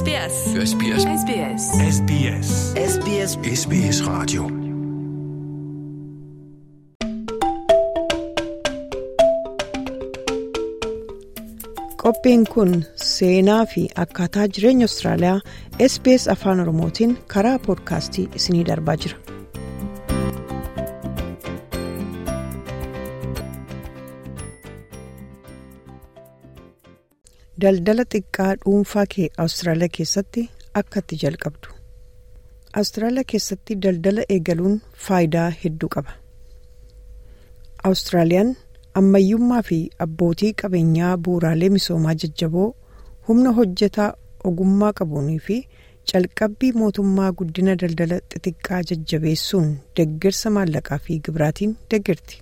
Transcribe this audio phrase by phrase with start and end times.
[0.00, 0.34] SBS.
[0.70, 1.04] SBS.
[1.24, 1.62] SBS.
[1.96, 2.48] SBS.
[2.92, 4.42] SBS SBS Radio.
[12.02, 15.40] Qophiin kun seenaa fi akkaataa jireenya Austraaliyaa
[15.88, 19.39] SBS Afaan Oromootiin karaa poodkaastii isinii darbaa jira.
[27.62, 30.42] Daldala xiqqaa dhuunfaa kee Awustiraaliyaa keessatti
[30.80, 31.68] akka itti jalqabdu.
[32.80, 36.12] Awustiraaliyaa keessatti daldala eegaluun faayidaa hedduu qaba.
[37.88, 38.52] Awustiraaliyaan
[39.00, 42.68] ammayyummaa fi abbootii qabeenyaa bu'uuraalee misoomaa jajjaboo
[43.28, 44.08] humna hojjetaa
[44.50, 45.56] ogummaa qabuunii fi
[46.12, 49.68] calqabbii mootummaa guddina daldala xixiqqaa jajjabeessuun
[50.00, 52.40] deeggarsa maallaqaa fi gibiraatiin deeggarti.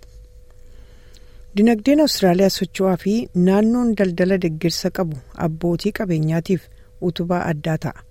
[1.59, 3.13] Dinagdeen Awustiraaliyaa socho'aa fi
[3.47, 6.67] naannoon daldala deeggarsa qabu abbootii qabeenyaatiif
[7.09, 8.03] utubaa addaa ta'a.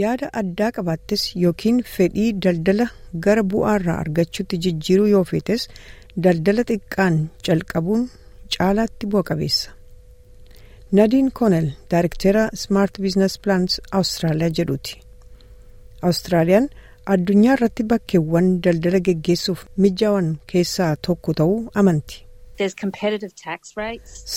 [0.00, 2.86] Yaada addaa qabaattes yookiin fedhii daldala
[3.26, 5.66] gara bu'aarraa argachuutti jijjiiruu yoo feetes
[6.28, 7.16] daldala xiqqaan
[7.48, 8.02] calqabuun
[8.56, 9.68] caalaatti bu'a qabeessa.
[10.98, 14.92] Nadiin Koonel Daayirektera Smart Business Plans Awustiraaliyaa jedhuuti.
[16.02, 16.66] Awustiraaliyaan
[17.14, 22.16] addunyaa irratti bakkeewwan daldala geggeessuuf mijaawwan keessaa tokko ta'uu amanti.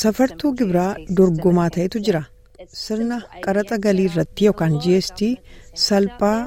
[0.02, 2.22] Safartuu gibiraa dorgomaa ta'etu jira.
[2.84, 5.22] Sirna qaraxa galii irratti yookaan GST
[5.86, 6.38] salphaa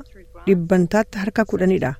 [0.46, 1.92] dhibbantaatti harka kudhanidha.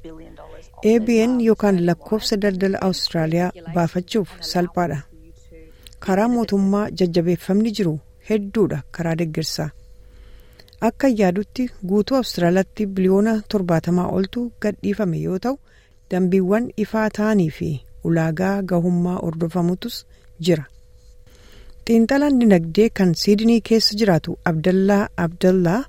[0.93, 4.99] ABN yookaan lakkoofsa daldala Awustiraaliyaa baafachuuf salphaadha.
[6.07, 7.95] Karaa mootummaa jajjabeeffamni jiru
[8.31, 9.71] hedduudha karaa deeggarsaa.
[10.89, 15.57] Akka yaadutti guutuu Awustiraaliyaatti biliyoona torbaatamaa oltu gadhiifame yoo ta'u
[16.15, 17.69] dambiiwwan ifaa ta'anii fi
[18.11, 19.97] ulaagaa gahummaa hordofamutus
[20.49, 20.65] jira.
[21.89, 25.81] Xiinxalaan dinagdee kan Siidinii keessa jiraatu Abdallaa Abdallaa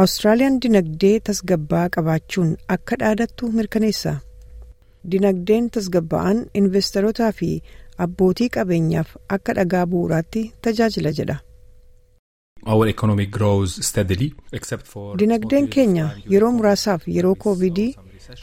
[0.00, 4.12] Awustiraaliyaan dinagdee tasgabbaa qabaachuun akka dhaadattu mirkaneessa.
[5.12, 7.50] Dinagdeen tasgabba'aan investorotaa fi
[8.06, 11.36] abbootii qabeenyaaf akka dhagaa bu'uuraatti tajaajila jedha.
[15.20, 17.94] Dinagdeen keenya yeroo muraasaaf yeroo koovidii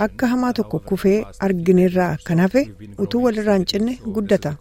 [0.05, 1.17] akka hamaa tokko kufee
[1.47, 2.61] argineerraa kan hafe
[3.05, 4.53] utuu walirraa hin cinne guddata.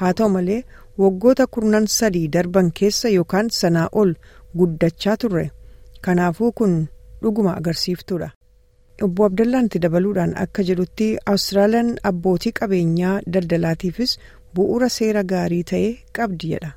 [0.00, 0.60] Haa ta'u malee
[1.04, 4.14] waggoota kurnan sadii darban keessa yookaan sanaa ol
[4.62, 5.44] guddachaa turre.
[6.08, 6.78] Kanaafuu kun
[7.22, 8.30] dhuguma agarsiiftuudha.
[9.02, 14.16] Obbo Abdallaan itti dabaluudhaan akka jedhutti Awustiraaliyaan abbootii qabeenyaa daldalaatiifis
[14.54, 16.72] bu'uura seera gaarii ta'e qabdi jedha.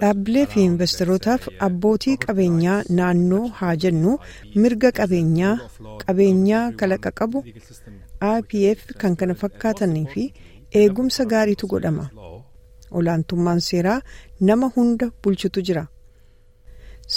[0.00, 4.14] Dhaabbilee fi investorotaaf abbootii qabeenyaa naannoo haa jennu
[4.62, 5.52] mirga qabeenyaa
[6.04, 7.42] qabeenyaa kalaqa qabu
[8.30, 10.24] IPF kan kana fakkaatanii fi
[10.82, 12.08] eegumsa gaariitu godhama.
[13.02, 14.00] Olaantummaan seeraa
[14.50, 15.84] nama hunda bulchutu jira.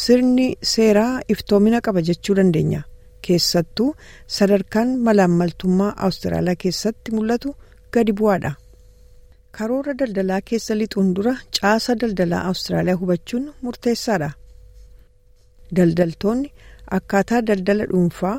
[0.04, 2.84] Sirni seeraa iftoomina qaba jechuu dandeenya.
[3.26, 3.90] Keessattuu
[4.38, 7.56] sadarkaan malaammaltummaa Awustiraaliyaa keessatti mul'atu
[7.98, 8.52] gadi bu'aadha.
[9.58, 14.30] Karoora daldalaa keessa lixuun dura caasa daldalaa Awustiraaliyaa hubachuun murteessaadha.
[15.78, 16.50] Daldaltoonni
[16.98, 18.36] akkaataa daldala dhuunfaa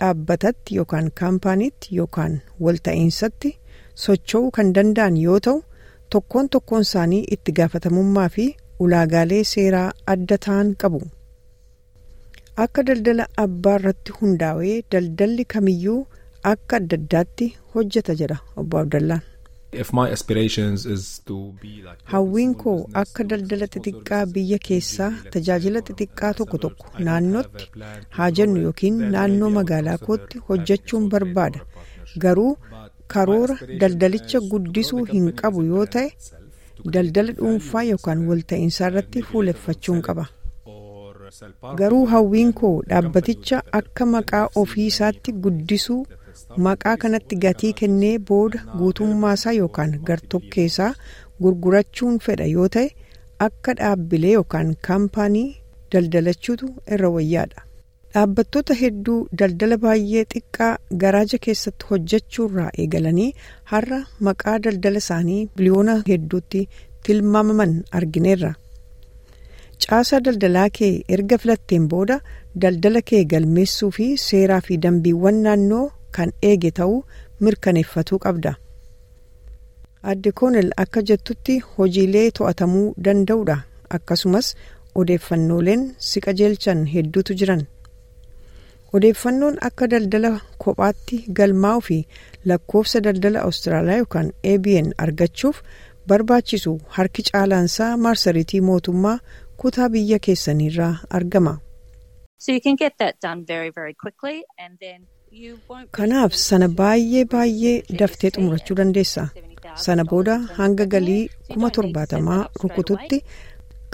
[0.00, 2.34] dhaabbatatti yookaan kaampaaniitti yookaan
[2.66, 3.50] walta'iinsatti
[4.04, 5.58] socho'uu kan danda'an yoo ta'u
[6.16, 8.46] tokkoon tokkoon isaanii itti gaafatamummaa fi
[8.86, 11.00] ulaagaalee seeraa adda ta'an qabu.
[12.66, 16.00] Akka daldala abbaa irratti hundaa'ee daldalli kamiyyuu
[16.54, 19.22] akka adda addaatti hojjeta jedha obbo Abdallaan.
[22.12, 27.68] Hawwiin koo akka daldala xixiqqaa biyya keessaa tajaajila xixiqqaa tokko tokko naannootti
[28.16, 31.60] haa jennu yookiin naannoo magaalaa kootti hojjechuun barbaada.
[32.24, 32.50] Garuu
[33.14, 36.08] karoora daldalicha guddisuu hin qabu yoo ta'e
[36.96, 40.24] daldala dhuunfaa yookaan walta'iinsaa irratti fuuleffachuun qaba.
[41.82, 46.00] Garuu hawwiin koo dhaabbaticha akka maqaa ofii isaatti guddisuu
[46.66, 50.92] maqaa kanatti gatii kennee booda guutummaasaa yookaan gartokkeessaa
[51.42, 52.88] gurgurachuun fedha yoo ta'e
[53.48, 55.48] akka dhaabbilee yookaan kaampaanii
[55.92, 56.66] daldalachuutu
[56.96, 57.60] irra wayyaadha.
[58.14, 60.72] Dhaabbattoota hedduu daldala baay'ee xiqqaa
[61.04, 63.28] garaaja keessatti hojjechuurraa eegalanii
[63.72, 66.60] har'a maqaa daldala isaanii biliyoona hedduutti
[67.06, 68.52] tilmaamaman argineerra.
[69.84, 72.18] Caasaa daldalaa kee erga filatteen booda
[72.64, 75.86] daldala kee galmeessuu fi seeraa fi dambiiwwan naannoo
[76.16, 76.98] kan eege ta'uu
[77.40, 78.52] mirkaneeffatuu qabda.
[80.10, 83.56] Adde Koonel akka jettutti hojiilee to'atamuu danda'udha.
[83.96, 84.54] Akkasumas
[84.94, 87.62] odeeffannooleen si qajeelchan hedduutu jiran.
[88.92, 90.30] Odeeffannoon akka daldala
[90.64, 91.98] kophaatti galmaa'uu fi
[92.50, 95.62] lakkoofsa daldala Awustiraaliyaa yookaan ABN argachuuf
[96.08, 99.18] barbaachisu harki caalaansaa marsariitii mootummaa
[99.56, 101.54] kutaa biyya keessaniirraa argama.
[105.96, 109.22] Kanaaf sana baay'ee baay'ee daftee xumurachuu dandeessa.
[109.84, 113.18] Sana booda hanga galii kuma torbaatamaa rukututti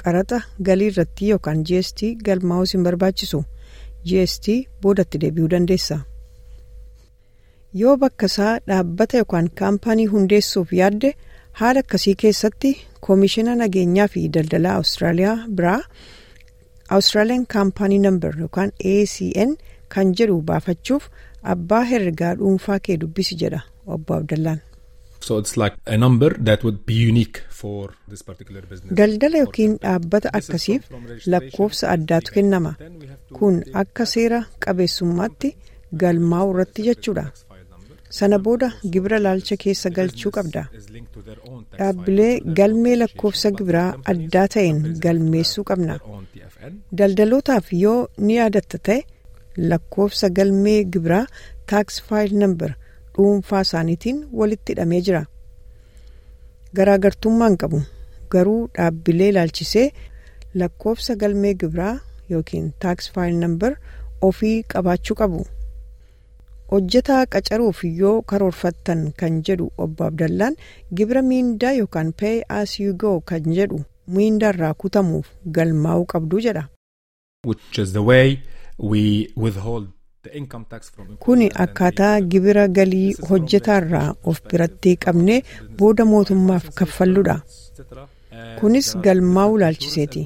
[0.02, 0.38] qaraxa
[0.68, 3.40] galii irratti yookaan GST galmaa'uus hin barbaachisu.
[4.08, 4.46] GST
[4.82, 6.00] boodatti deebi'uu dandeessa.
[7.82, 11.12] Yoo bakka isaa dhaabbata yookaan kaampaanii hundeessuuf yaadde
[11.62, 12.74] haala akkasii keessatti
[13.08, 15.78] koomishina nageenyaa fi daldalaa Awustiraaliyaa biraa
[16.98, 19.56] Australian Company Number yookaan ACN
[19.94, 21.04] kan jedhu baafachuuf
[21.42, 24.60] abbaa herregaa dhuunfaa kee dubbisi jedha obbo Abdallaan.
[28.98, 30.82] Daldala yookiin dhaabbata akkasiif
[31.32, 32.72] lakkoofsa addaatu kennama.
[33.38, 35.48] Kun akka seera qabeessummaatti
[36.02, 37.24] galmaa'u irratti jechuudha.
[38.18, 40.62] Sana booda gibira laalcha keessa galchuu qabda.
[41.78, 45.98] Dhaabbilee galmee lakkoofsa gibiraa addaa ta'een galmeessuu qabna.
[46.98, 49.00] Daldalootaaf yoo ni yaadatta ta'e
[49.70, 51.26] lakkoofsa galmee gibiraa
[51.72, 52.70] taaks faayil nambar
[53.16, 55.22] dhuunfaa isaaniitiin walitti hidhamee jira.
[56.76, 57.80] Garaagartummaan qabu
[58.32, 59.86] garuu dhaabbilee ilaalchisee
[60.62, 61.94] lakkoofsa galmee gibiraa
[62.30, 63.72] yookiin taaks faayil nambar
[64.30, 65.46] ofii qabaachuu qabu.
[66.70, 70.56] hojjetaa qacaruuf yoo karoorfattan kan jedhu obbo Abdallaan
[70.96, 73.78] gibira miindaa yookaan pay as you go kan jedhu
[74.16, 75.26] miindaarraa kutamuuf
[75.58, 76.64] galmaa'uu qabdu jedha.
[81.24, 85.38] Kuni akkaataa gibira galii hojjetaarraa of biratti qabnee
[85.78, 87.36] booda mootummaaf kaffalluudha.
[88.60, 90.22] Kunis galmaa'uu ilaalchiseeti.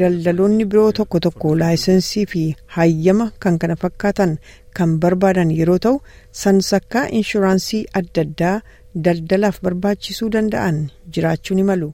[0.00, 2.42] Daldaloonni biroo tokko tokko laayisensii fi
[2.78, 4.34] hayyama kan kana fakkaatan
[4.78, 6.00] kan barbaadan yeroo ta'u
[6.42, 8.56] sansakkaa inshuraansii adda addaa
[9.06, 10.82] daldalaaf barbaachisuu danda'an
[11.16, 11.92] jiraachuu ni malu.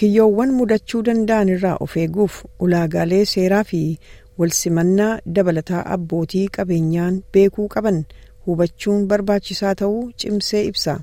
[0.00, 3.80] Kiyyoowwan mudachuu danda'an irraa of eeguuf ulaagaalee seeraa fi
[4.38, 7.98] walsimannaa dabalataa abbootii qabeenyaan beekuu qaban
[8.46, 10.94] hubachuun barbaachisaa ta'uu cimsee ibsa.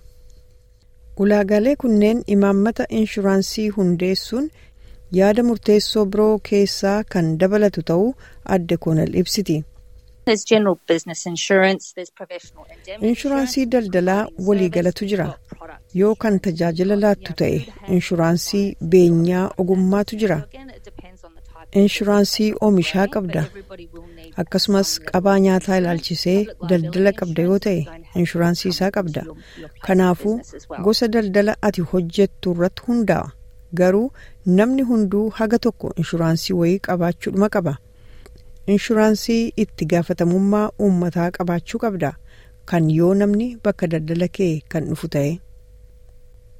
[1.24, 4.50] Ulaagaalee kunneen imaammata inshuraansii hundeessuun
[5.20, 8.10] yaada murteessoo biroo keessaa kan dabalatu ta'uu
[8.58, 9.58] adde koonal ibsiti.
[13.10, 15.28] inshuraansii daldalaa waliigalatu jira
[16.02, 17.58] yoo kan tajaajila laattu ta'e
[17.96, 20.38] inshuraansii beenyaa ogummaatu jira
[21.82, 23.42] inshuraansii oomishaa qabda
[24.44, 26.38] akkasumas qabaa nyaataa ilaalchisee
[26.70, 27.82] daldala qabda yoo ta'e
[28.22, 29.24] inshuraansii isaa qabda
[29.88, 30.36] kanaafuu
[30.88, 33.30] gosa daldala ati hojjettu irratti hundaa'a
[33.82, 34.08] garuu
[34.60, 37.74] namni hunduu haga tokko inshuraansii wayii qabaachuudhuma qaba.
[38.74, 42.12] inshuraansii itti gaafatamummaa uummataa qabaachuu qabda
[42.72, 45.32] kan yoo namni bakka daldala kee kan dhufu ta'e.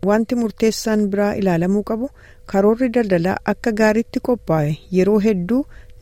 [0.08, 2.10] Wanti murteessaan biraa ilaalamuu qabu
[2.52, 5.60] karoorri daldalaa akka gaariitti qophaa'e yeroo hedduu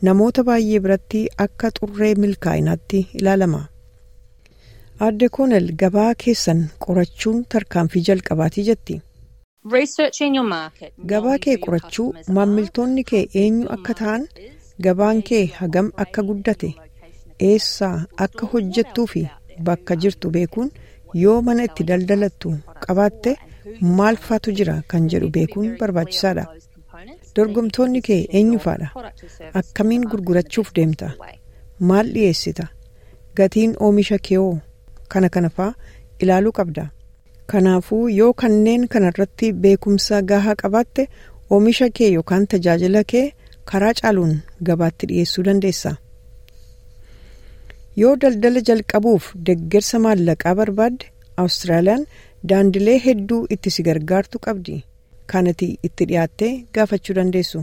[0.08, 3.60] namoota baay'ee biratti akka xurree milkaa'inaatti ilaalama.
[5.06, 9.00] Aadde Koonel gabaa keessan qorachuun tarkaanfii jalqabaatii jetti.
[11.12, 12.08] Gabaa kee qorachuu
[12.38, 14.28] maammiltoonni kee eenyu akka ta'an.
[14.86, 16.68] gabaan kee hagam akka guddate
[17.46, 19.22] eessaa akka hojjettuu fi
[19.68, 20.68] bakka jirtu beekuun
[21.22, 22.52] yoo mana itti daldalattu
[22.84, 23.32] qabaatte
[23.98, 26.44] maal faatu jira kan jedhu beekuun barbaachisaadha.
[27.36, 28.88] dorgomtoonni kee eenyufaadha
[29.60, 31.08] akkamiin gurgurachuuf deemta
[31.90, 32.64] maal dhiyeessita
[33.40, 34.56] gatiin oomisha keewoo
[35.14, 35.68] kana kanafaa
[36.26, 36.84] ilaaluu qabda
[37.52, 41.02] kanaafuu yoo kanneen kanarratti beekumsa gahaa qabaatte
[41.56, 43.24] oomisha kee yookaan tajaajila kee
[43.72, 44.34] karaa caaluun
[44.70, 45.90] gabaatti dhiyeessuu dandeessa.
[48.00, 51.06] yoo daldala jalqabuuf deggersa maallaqaa barbaadde
[51.42, 52.02] awustiraaliyaan
[52.50, 54.76] daandilee hedduu itti si gargaartu qabdi.
[55.32, 57.60] Kanati itti dhiyaattee gaafachuu dandeessu.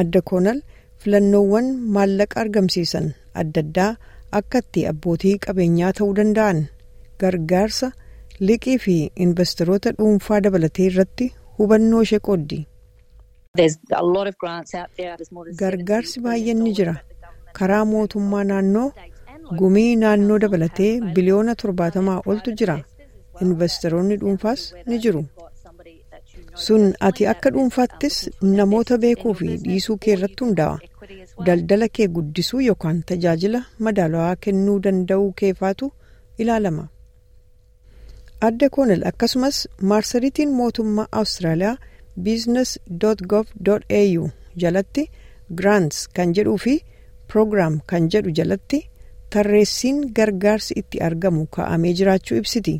[0.00, 0.58] adda koonal
[1.04, 3.06] filannoowwan maallaqa argamsiisan
[3.40, 3.90] adda addaa
[4.38, 6.58] akka itti abbootii qabeenyaa ta'uu danda'an.
[7.22, 7.88] Gargaarsa
[8.50, 8.94] liqii fi
[9.26, 11.26] investoroota dhuunfaa dabalatee irratti
[11.58, 12.58] hubannoo ishee qooddi.
[15.62, 16.94] gargaarsi baay'een ni jira.
[17.58, 18.88] karaa mootummaa naannoo
[19.58, 22.76] gumii naannoo dabalatee biliyoona torbaatamaa oltu jira
[23.46, 25.22] investoroonni dhuunfaas ni jiru
[26.64, 28.16] sun ati akka dhuunfaattis
[28.56, 30.76] namoota beekuu fi dhiisuu kee irratti hundaa'a
[31.46, 35.86] daldala kee guddisuu yookaan tajaajila madaalawaa kennuu danda'uu keefaatu
[36.44, 36.84] ilaalama.
[38.48, 39.56] adda koonel akkasumas
[39.90, 41.76] maarsariitiin mootummaa awustiraaliyaa
[42.28, 44.22] business.gov.au
[44.62, 45.02] jalatti
[45.60, 46.74] grants kan jedhuu fi
[47.32, 48.78] program kan jedhu jalatti
[49.34, 52.74] tarreessiin gargaarsi itti argamu kaa'amee jiraachuu ibsiti.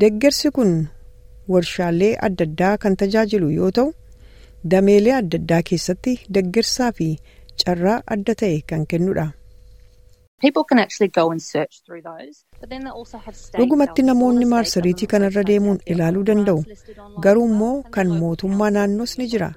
[0.00, 0.70] Deggersi kun
[1.52, 3.88] warshaalee adda addaa kan tajaajilu yoo ta'u
[4.74, 7.06] dameelee adda addaa keessatti deeggarsaa fi
[7.62, 9.26] carraa adda ta'e kan kennudha.
[13.58, 16.60] dhugumatti namoonni maarsariitii kanarra deemuun ilaaluu danda'u.
[17.24, 19.50] garuu immoo kan mootummaa naannoos ni jira.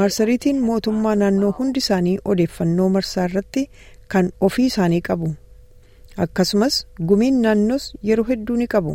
[0.00, 3.62] maarsariitiin mootummaa naannoo hundi isaanii odeeffannoo marsaa irratti
[4.14, 5.28] kan ofii isaanii qabu.
[6.24, 6.74] Akkasumas
[7.08, 8.92] gumiin naannoos yeroo hedduu ni qabu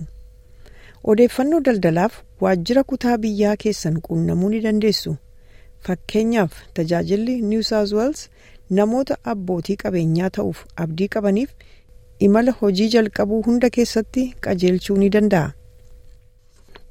[1.04, 5.16] odeeffannoo daldalaaf waajjira kutaa biyyaa keessan quunnamuu ni dandeessu
[5.88, 8.22] fakkeenyaaf tajaajilli niw saawuz weels
[8.80, 11.50] namoota abbootii qabeenyaa ta'uuf abdii qabaniif
[12.28, 15.52] imala hojii jalqabuu hunda keessatti qajeelchuu ni danda'a.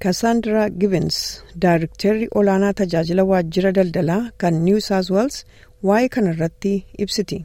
[0.02, 1.16] Kassandra Givens
[1.62, 5.36] Daayirektarri olaanaa tajaajila waajjira daldalaa kan niw saawuz weels
[5.88, 6.72] waa'ee kanarratti
[7.04, 7.38] ibsiti.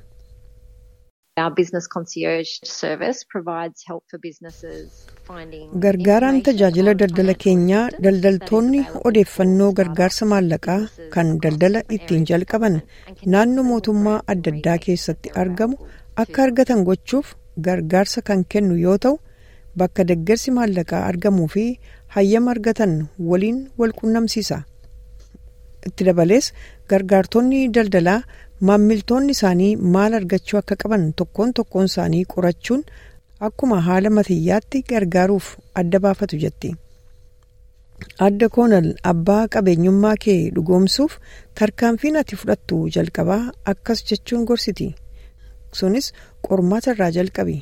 [5.85, 10.77] Gargaaraan tajaajila daldala keenyaa daldaltoonni odeeffannoo gargaarsa maallaqaa
[11.15, 12.75] kan daldala ittiin jalqaban
[13.35, 15.75] naannoo mootummaa adda addaa keessatti argamu
[16.23, 17.33] akka argatan gochuuf
[17.69, 19.15] gargaarsa kan kennu yoo ta'u
[19.83, 21.65] bakka deeggarsi maallaqaa argamuu fi
[22.17, 22.93] hayyama argatan
[23.31, 24.57] waliin wal qunnamsiisa.
[25.87, 26.45] Itti dabalees
[26.91, 28.19] gargaartonni daldalaa
[28.67, 32.83] maammiltoonni isaanii maal argachuu akka qaban tokkoon tokkoon isaanii qorachuun
[33.47, 35.47] akkuma haala matiyyaatti gargaaruuf
[35.81, 36.69] adda baafatu jetti.
[38.27, 41.13] Adda koonal abbaa qabeenyummaa kee dhugoomsuuf
[41.59, 43.41] tarkaanfiin ati fudhattu jalqabaa
[43.73, 44.87] akkas jechuun gorsiti.
[45.79, 46.13] Sunis
[46.47, 47.57] qormaata irraa jalqabi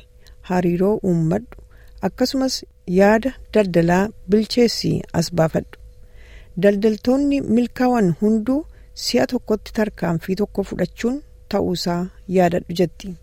[0.50, 1.56] hariiroo uummadhu
[2.08, 2.54] akkasumas
[2.98, 5.76] yaada daldalaa bilcheessii as baafadhu.
[6.62, 8.60] Daldaltoonni milkaa'an hunduu
[8.94, 11.20] si'a tokkotti tarkaanfii tokko fudhachuun
[11.54, 12.00] ta'uusaa
[12.38, 13.14] yaadadhu jetti.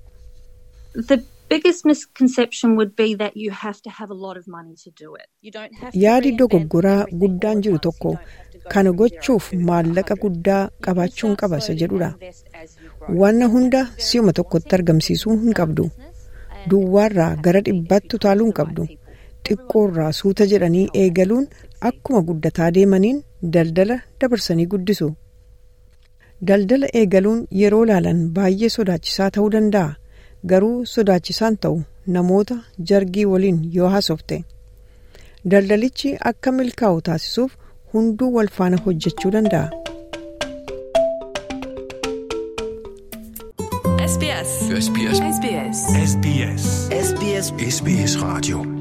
[6.03, 8.11] Yaadi dogoggoraa guddaan jiru tokko
[8.73, 12.09] kana gochuuf maallaqa guddaa qabaachuun qaba isa jedhudha.
[13.21, 15.85] Wanna hunda si'uma tokkotti argamsiisuu hin qabdu.
[16.69, 18.87] Duwwaarraa gara dhibbaatti utaaluu hin qabdu.
[19.47, 21.45] Xiqqoorraa suuta jedhanii eegaluun
[21.91, 23.23] akkuma guddataa deemaniin
[23.55, 25.07] daldala dabarsanii guddisu.
[26.47, 29.95] Daldala eegaluun yeroo ilaalan baay'ee sodaachisaa ta'uu danda'a.
[30.51, 32.57] Garuu sodaachisaan ta'u namoota
[32.91, 34.43] jargii waliin yoo haasofte.
[35.51, 37.51] Daldalichi akka milkaa'u taasisuuf
[37.93, 39.69] hunduu wal faana hojjechuu danda'a.
[44.07, 44.51] SBS.
[44.85, 45.23] SBS.
[45.37, 45.79] SBS.
[46.11, 46.65] SBS.
[47.07, 47.53] SBS.
[47.77, 48.78] SBS.